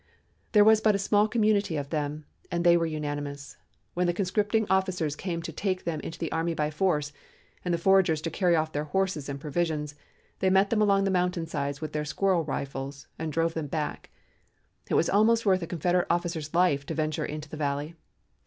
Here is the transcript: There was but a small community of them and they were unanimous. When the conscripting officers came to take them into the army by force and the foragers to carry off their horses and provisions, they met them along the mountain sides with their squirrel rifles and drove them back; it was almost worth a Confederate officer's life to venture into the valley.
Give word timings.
There 0.53 0.63
was 0.63 0.81
but 0.81 0.95
a 0.95 0.97
small 0.97 1.27
community 1.27 1.77
of 1.77 1.91
them 1.91 2.25
and 2.51 2.63
they 2.63 2.75
were 2.75 2.87
unanimous. 2.87 3.57
When 3.93 4.07
the 4.07 4.15
conscripting 4.15 4.65
officers 4.67 5.15
came 5.15 5.43
to 5.43 5.51
take 5.51 5.83
them 5.83 5.99
into 5.99 6.17
the 6.17 6.31
army 6.31 6.55
by 6.55 6.71
force 6.71 7.13
and 7.63 7.71
the 7.71 7.77
foragers 7.77 8.19
to 8.23 8.31
carry 8.31 8.55
off 8.55 8.71
their 8.71 8.85
horses 8.85 9.29
and 9.29 9.39
provisions, 9.39 9.93
they 10.39 10.49
met 10.49 10.71
them 10.71 10.81
along 10.81 11.03
the 11.03 11.11
mountain 11.11 11.45
sides 11.45 11.81
with 11.81 11.93
their 11.93 12.03
squirrel 12.03 12.43
rifles 12.43 13.05
and 13.19 13.31
drove 13.31 13.53
them 13.53 13.67
back; 13.67 14.09
it 14.89 14.95
was 14.95 15.07
almost 15.07 15.45
worth 15.45 15.61
a 15.61 15.67
Confederate 15.67 16.07
officer's 16.09 16.51
life 16.55 16.83
to 16.87 16.95
venture 16.95 17.23
into 17.23 17.47
the 17.47 17.55
valley. 17.57 17.93